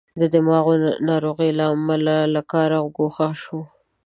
[0.33, 0.75] دماغې
[1.09, 3.59] ناروغۍ له امله له کاره ګوښه شو.